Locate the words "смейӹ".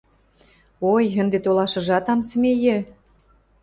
2.29-2.77